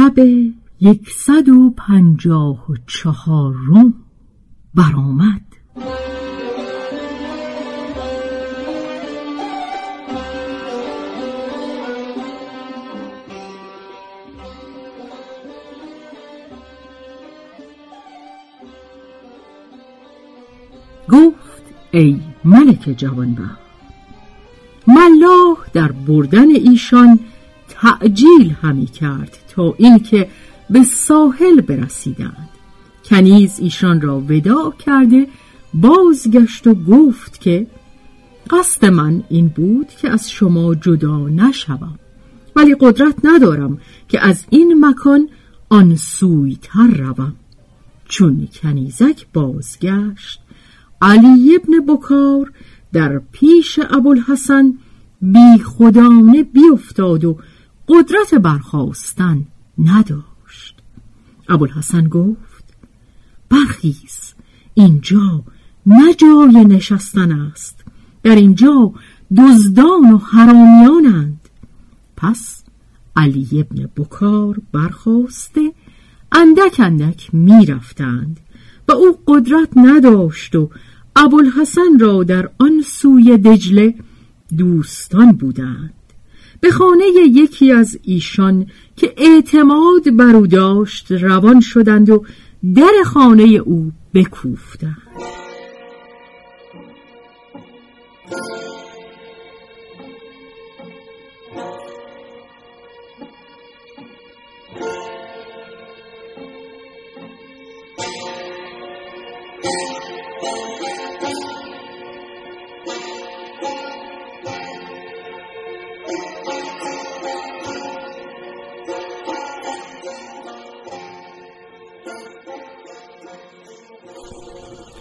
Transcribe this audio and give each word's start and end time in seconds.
شب 0.00 0.18
یکصد 0.80 1.48
و 1.48 1.70
پنجاه 1.70 2.70
و 2.70 2.74
چهارم 2.86 3.94
برآمد. 4.74 5.40
گفت 21.08 21.62
ای 21.90 22.20
ملک 22.44 22.94
جوانبخت 22.96 23.60
ملاح 24.86 25.56
در 25.72 25.92
بردن 25.92 26.50
ایشان 26.50 27.18
تعجیل 27.80 28.54
همی 28.62 28.86
کرد 28.86 29.36
تا 29.48 29.74
اینکه 29.78 30.28
به 30.70 30.82
ساحل 30.84 31.60
برسیدند. 31.60 32.48
کنیز 33.04 33.60
ایشان 33.60 34.00
را 34.00 34.20
وداع 34.20 34.74
کرده 34.78 35.26
بازگشت 35.74 36.66
و 36.66 36.74
گفت 36.74 37.40
که 37.40 37.66
قصد 38.50 38.86
من 38.86 39.22
این 39.28 39.48
بود 39.48 39.88
که 39.88 40.10
از 40.10 40.30
شما 40.30 40.74
جدا 40.74 41.28
نشوم 41.28 41.98
ولی 42.56 42.76
قدرت 42.80 43.14
ندارم 43.24 43.78
که 44.08 44.26
از 44.26 44.44
این 44.50 44.84
مکان 44.86 45.28
آن 45.68 45.96
سویتر 45.96 46.86
روم. 46.86 47.34
چون 48.08 48.48
کنیزک 48.62 49.26
بازگشت 49.32 50.40
علی 51.02 51.56
ابن 51.56 51.94
بکار 51.94 52.52
در 52.92 53.18
پیش 53.32 53.80
ابوالحسن 53.90 54.74
بی 55.22 55.58
خدانه 55.64 56.42
بیافتاد 56.42 57.24
و 57.24 57.38
قدرت 57.90 58.34
برخواستن 58.34 59.46
نداشت. 59.78 60.82
ابوالحسن 61.48 62.08
گفت 62.08 62.64
برخیز 63.48 64.34
اینجا 64.74 65.42
نه 65.86 66.14
جای 66.14 66.64
نشستن 66.64 67.32
است. 67.32 67.84
در 68.22 68.34
اینجا 68.34 68.92
دزدان 69.36 70.12
و 70.12 70.18
حرامیانند. 70.18 71.48
پس 72.16 72.64
علی 73.16 73.48
ابن 73.52 73.90
بکار 73.96 74.60
برخواسته 74.72 75.72
اندک 76.32 76.80
اندک 76.80 77.34
می‌رفتند. 77.34 78.40
و 78.88 78.92
او 78.92 79.18
قدرت 79.26 79.68
نداشت 79.76 80.56
و 80.56 80.70
ابوالحسن 81.16 81.98
را 82.00 82.24
در 82.24 82.50
آن 82.58 82.82
سوی 82.86 83.38
دجله 83.38 83.94
دوستان 84.56 85.32
بودند. 85.32 85.94
به 86.60 86.70
خانه 86.70 87.04
یکی 87.26 87.72
از 87.72 87.98
ایشان 88.02 88.66
که 88.96 89.14
اعتماد 89.16 90.16
بر 90.16 90.36
او 90.36 90.46
داشت 90.46 91.12
روان 91.12 91.60
شدند 91.60 92.10
و 92.10 92.24
در 92.74 93.02
خانه 93.04 93.42
او 93.42 93.92
بکوفتند. 94.14 95.10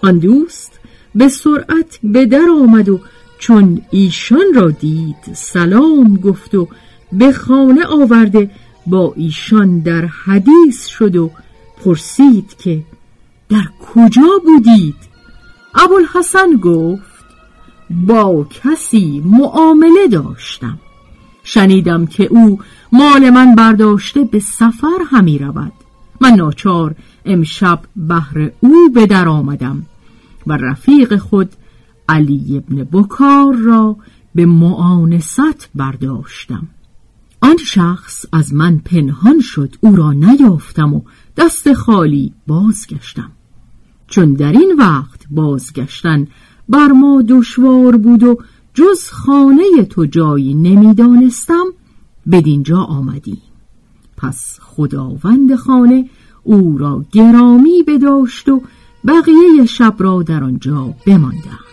آن 0.04 0.20
دوست 0.20 0.80
به 1.16 1.30
سرعت 1.30 2.00
به 2.04 2.26
در 2.26 2.48
آمد 2.64 2.90
و 2.90 3.00
چون 3.40 3.82
ایشان 3.92 4.54
را 4.56 4.72
دید 4.72 5.34
سلام 5.34 6.16
گفت 6.16 6.56
و 6.56 6.68
به 7.12 7.32
خانه 7.32 7.86
آورده 7.86 8.52
با 8.88 9.14
ایشان 9.16 9.80
در 9.80 10.06
حدیث 10.06 10.86
شد 10.86 11.16
و 11.16 11.32
پرسید 11.84 12.56
که 12.58 12.84
در 13.50 13.64
کجا 13.94 14.42
بودید؟ 14.46 14.96
ابوالحسن 15.76 16.56
گفت 16.64 17.26
با 17.90 18.48
کسی 18.64 19.22
معامله 19.26 20.08
داشتم. 20.12 20.80
شنیدم 21.44 22.06
که 22.06 22.24
او 22.24 22.60
مال 22.92 23.30
من 23.30 23.56
برداشته 23.56 24.24
به 24.24 24.40
سفر 24.40 25.00
همی 25.12 25.38
رود. 25.38 25.72
من 26.22 26.34
ناچار 26.34 26.96
امشب 27.26 27.82
بهر 27.96 28.52
او 28.60 28.90
به 28.90 29.06
در 29.06 29.28
آمدم 29.28 29.86
و 30.48 30.58
رفیق 30.58 31.18
خود 31.18 31.50
علی 32.10 32.58
ابن 32.58 32.84
بکار 32.84 33.56
را 33.56 33.98
به 34.36 34.46
معانست 34.46 35.70
برداشتم. 35.76 36.68
آن 37.42 37.58
شخص 37.58 38.26
از 38.32 38.54
من 38.54 38.78
پنهان 38.78 39.40
شد 39.42 39.76
او 39.82 39.96
را 39.96 40.14
نیافتم 40.14 40.94
و 40.94 41.02
دست 41.38 41.74
خالی 41.74 42.34
بازگشتم. 42.48 43.32
چون 44.08 44.34
در 44.34 44.52
این 44.52 44.76
وقت 44.78 45.26
بازگشتن 45.32 46.28
بر 46.70 46.88
ما 46.88 47.24
دشوار 47.30 47.98
بود 47.98 48.24
و 48.24 48.38
جز 48.74 49.10
خانه 49.12 49.86
تو 49.90 50.06
جایی 50.06 50.54
نمی‌دانستم 50.54 51.66
بدینجا 52.32 52.78
آمدیم 52.78 53.42
پس 54.18 54.60
خداوند 54.62 55.56
خانه 55.56 56.10
او 56.44 56.78
را 56.78 57.06
گرامی 57.12 57.84
بداشت 57.88 58.50
و 58.50 58.62
بقیه 59.08 59.66
شب 59.66 59.96
را 60.00 60.24
در 60.24 60.44
آنجا 60.44 60.94
بماندند. 61.06 61.69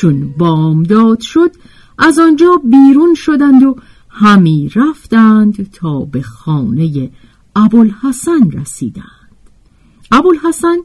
چون 0.00 0.34
بامداد 0.38 1.20
شد 1.20 1.50
از 1.98 2.18
آنجا 2.18 2.60
بیرون 2.64 3.14
شدند 3.14 3.62
و 3.62 3.76
همی 4.08 4.70
رفتند 4.74 5.70
تا 5.70 6.00
به 6.00 6.22
خانه 6.22 7.10
ابوالحسن 7.56 8.50
رسیدند. 8.50 9.28
ابوالحسن 10.12 10.76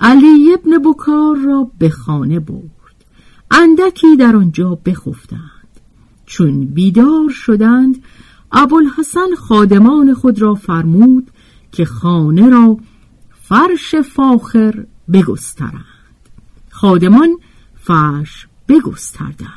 علی 0.00 0.52
ابن 0.54 0.90
بکار 0.90 1.36
را 1.36 1.70
به 1.78 1.90
خانه 1.90 2.40
برد. 2.40 3.04
اندکی 3.50 4.16
در 4.16 4.36
آنجا 4.36 4.78
بخفتند. 4.86 5.80
چون 6.26 6.64
بیدار 6.64 7.28
شدند 7.30 8.02
ابوالحسن 8.52 9.34
خادمان 9.38 10.14
خود 10.14 10.42
را 10.42 10.54
فرمود 10.54 11.30
که 11.72 11.84
خانه 11.84 12.48
را 12.48 12.76
فرش 13.42 13.94
فاخر 13.94 14.86
بگسترند. 15.12 15.84
خادمان 16.70 17.38
فرش 17.74 18.46
بگستردند. 18.68 19.48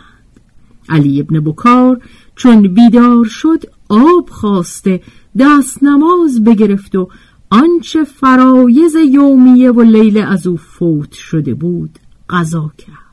علی 0.90 1.20
ابن 1.20 1.40
بکار 1.40 2.02
چون 2.36 2.74
بیدار 2.74 3.26
شد 3.26 3.64
آب 3.90 4.30
خواسته 4.30 5.02
دست 5.40 5.84
نماز 5.84 6.44
بگرفت 6.44 6.96
و 6.96 7.10
آنچه 7.50 8.04
فرایز 8.04 8.96
یومیه 9.12 9.72
و 9.72 9.82
لیله 9.82 10.24
از 10.24 10.48
او 10.48 10.58
فوت 10.58 11.12
شده 11.12 11.54
بود 11.54 12.00
قضا 12.30 12.72
کرد. 12.78 13.06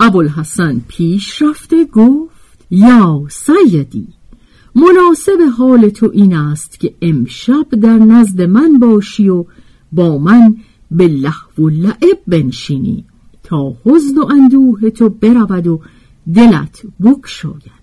ابوالحسن 0.00 0.80
پیش 0.88 1.42
رفته 1.42 1.84
گفت 1.84 2.66
یا 2.70 3.22
سیدی 3.30 4.08
مناسب 4.74 5.38
حال 5.58 5.88
تو 5.88 6.10
این 6.12 6.34
است 6.34 6.80
که 6.80 6.94
امشب 7.02 7.66
در 7.70 7.98
نزد 7.98 8.42
من 8.42 8.78
باشی 8.78 9.28
و 9.28 9.44
با 9.92 10.18
من 10.18 10.56
به 10.90 11.08
لحو 11.08 11.62
و 11.64 11.68
لعب 11.68 12.18
بنشینی. 12.26 13.04
تا 13.52 13.74
حزن 13.84 14.18
و 14.18 14.24
اندوه 14.30 14.90
تو 14.90 15.08
برود 15.08 15.66
و 15.66 15.80
دلت 16.34 16.82
بکشاید 17.02 17.82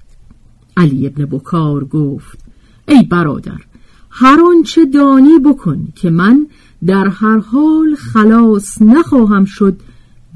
علی 0.77 1.07
ابن 1.07 1.25
بکار 1.25 1.86
گفت 1.86 2.39
ای 2.88 3.04
برادر 3.04 3.62
هر 4.10 4.39
آنچه 4.50 4.86
دانی 4.86 5.39
بکن 5.45 5.88
که 5.95 6.10
من 6.10 6.48
در 6.86 7.07
هر 7.07 7.38
حال 7.38 7.95
خلاص 7.95 8.81
نخواهم 8.81 9.45
شد 9.45 9.80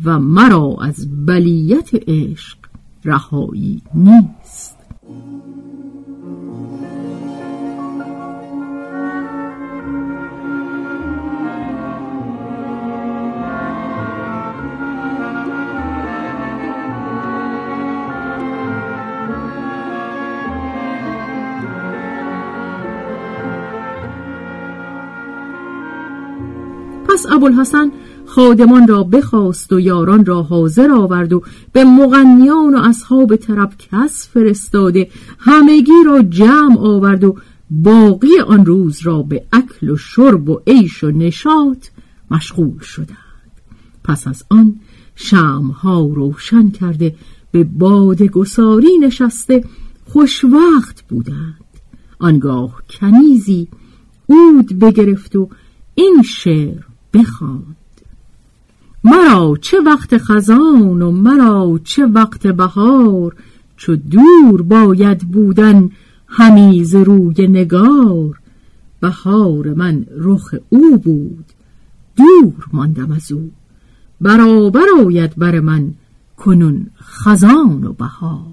و 0.03 0.19
مرا 0.19 0.77
از 0.81 1.25
بلیت 1.25 1.89
عشق 2.07 2.57
رهایی 3.05 3.81
نیست. 3.95 4.77
پس 27.23 27.31
ابوالحسن 27.31 27.91
خادمان 28.25 28.87
را 28.87 29.03
بخواست 29.03 29.73
و 29.73 29.79
یاران 29.79 30.25
را 30.25 30.43
حاضر 30.43 30.91
آورد 30.91 31.33
و 31.33 31.43
به 31.71 31.83
مغنیان 31.83 32.75
و 32.75 32.79
اصحاب 32.83 33.35
طرب 33.35 33.73
کس 33.77 34.27
فرستاده 34.27 35.09
همگی 35.39 36.03
را 36.05 36.21
جمع 36.21 36.79
آورد 36.79 37.23
و 37.23 37.35
باقی 37.69 38.39
آن 38.47 38.65
روز 38.65 38.99
را 39.03 39.21
به 39.21 39.45
اکل 39.53 39.89
و 39.89 39.97
شرب 39.97 40.49
و 40.49 40.61
عیش 40.67 41.03
و 41.03 41.11
نشاط 41.11 41.87
مشغول 42.31 42.79
شدند. 42.79 43.17
پس 44.03 44.27
از 44.27 44.43
آن 44.49 44.75
شمها 45.15 46.01
روشن 46.01 46.69
کرده 46.69 47.15
به 47.51 47.63
باد 47.63 48.21
گساری 48.21 48.97
نشسته 49.01 49.63
خوشوقت 50.05 51.03
بودند. 51.09 51.63
آنگاه 52.19 52.81
کنیزی 52.89 53.67
اود 54.25 54.79
بگرفت 54.79 55.35
و 55.35 55.49
این 55.95 56.21
شعر 56.25 56.92
بخواند 57.13 57.75
مرا 59.03 59.57
چه 59.61 59.77
وقت 59.85 60.17
خزان 60.17 61.01
و 61.01 61.11
مرا 61.11 61.79
چه 61.83 62.05
وقت 62.05 62.47
بهار 62.47 63.35
چو 63.77 63.95
دور 63.95 64.61
باید 64.61 65.19
بودن 65.19 65.89
همیز 66.27 66.95
روی 66.95 67.47
نگار. 67.47 68.39
بهار 68.99 69.73
من 69.73 70.05
رخ 70.17 70.55
او 70.69 70.97
بود 70.97 71.45
دور 72.15 72.65
ماندم 72.73 73.11
از 73.11 73.31
او. 73.31 73.51
برابر 74.21 74.85
آید 75.05 75.35
بر 75.35 75.59
من 75.59 75.93
کنون 76.37 76.87
خزان 77.01 77.83
و 77.83 77.93
بهار. 77.93 78.47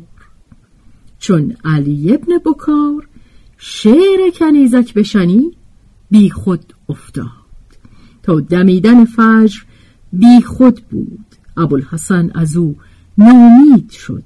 چون 1.19 1.57
علی 1.65 2.15
ابن 2.15 2.39
بکار 2.47 3.09
شعر 3.59 4.31
کنیزک 4.39 4.95
بشنی 4.95 5.51
بی 6.11 6.31
خود 6.31 6.75
افتاد. 6.89 7.40
تا 8.23 8.41
دمیدن 8.41 9.05
فجر 9.05 9.61
بی 10.13 10.41
خود 10.41 10.81
بود. 10.91 11.25
ابوالحسن 11.57 12.31
از 12.35 12.57
او 12.57 12.77
نومید 13.19 13.91
شد. 13.91 14.23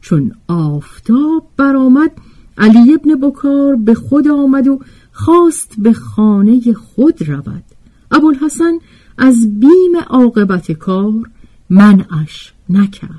چون 0.00 0.32
آفتاب 0.48 1.48
برآمد 1.56 2.10
علی 2.58 2.94
ابن 2.94 3.28
بکار 3.28 3.76
به 3.76 3.94
خود 3.94 4.28
آمد 4.28 4.68
و 4.68 4.80
خواست 5.12 5.74
به 5.78 5.92
خانه 5.92 6.72
خود 6.72 7.28
رود. 7.28 7.64
ابوالحسن 8.10 8.78
از 9.18 9.60
بیم 9.60 9.96
عاقبت 10.06 10.72
کار 10.72 11.30
منعش 11.70 12.52
نکرد. 12.68 13.10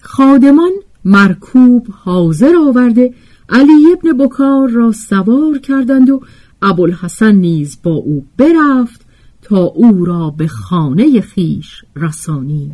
خادمان 0.00 0.72
مرکوب 1.04 1.86
حاضر 1.90 2.52
آورده 2.68 3.14
علی 3.48 3.92
ابن 3.92 4.24
بکار 4.24 4.68
را 4.68 4.92
سوار 4.92 5.58
کردند 5.58 6.10
و 6.10 6.20
ابوالحسن 6.62 7.34
نیز 7.34 7.78
با 7.82 7.90
او 7.90 8.26
برفت 8.36 9.03
تا 9.44 9.56
او 9.56 10.04
را 10.04 10.30
به 10.30 10.46
خانه 10.46 11.20
خیش 11.20 11.84
رسانی. 11.96 12.72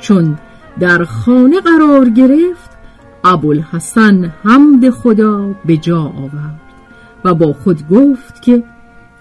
چون 0.00 0.38
در 0.80 1.04
خانه 1.04 1.60
قرار 1.60 2.08
گرفت 2.10 2.70
ابوالحسن 3.24 4.24
حمد 4.24 4.90
خدا 4.90 5.54
به 5.64 5.76
جا 5.76 6.02
آورد 6.02 6.60
و 7.24 7.34
با 7.34 7.52
خود 7.52 7.88
گفت 7.88 8.42
که 8.42 8.64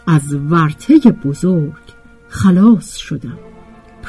از 0.08 0.34
ورته 0.34 1.00
بزرگ 1.24 1.74
خلاص 2.28 2.96
شدم. 2.96 3.49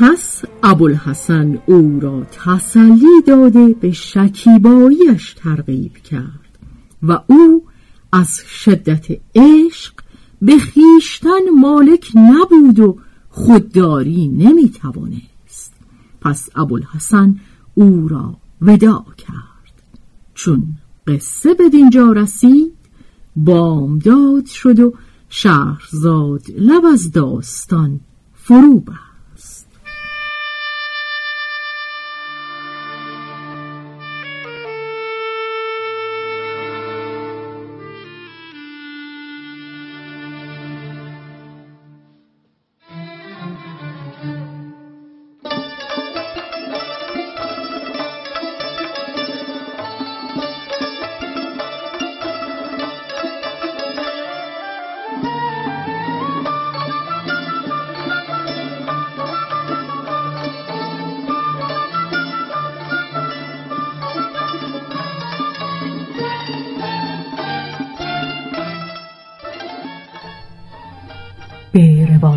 پس 0.01 0.43
ابوالحسن 0.63 1.59
او 1.67 2.01
را 2.01 2.27
تسلی 2.33 3.23
داده 3.27 3.69
به 3.81 3.93
شکیباییش 3.93 5.35
ترغیب 5.35 5.97
کرد 5.97 6.59
و 7.03 7.21
او 7.27 7.65
از 8.13 8.41
شدت 8.47 9.07
عشق 9.35 9.93
به 10.43 10.59
خیشتن 10.59 11.51
مالک 11.61 12.13
نبود 12.17 12.81
و 12.81 12.99
خودداری 13.29 14.29
نمی‌توانست. 14.29 15.73
پس 16.21 16.49
ابوالحسن 16.55 17.41
او 17.75 18.09
را 18.09 18.37
ودا 18.61 19.05
کرد. 19.19 19.83
چون 20.35 20.65
قصه 21.07 21.55
به 21.55 21.69
دینجا 21.69 22.13
رسید 22.13 22.73
بامداد 23.37 24.47
شد 24.47 24.81
و 24.81 24.95
شهرزاد 25.29 26.43
لب 26.59 26.85
از 26.85 27.13
داستان 27.13 28.01
فرو 28.35 28.81
به 28.81 29.10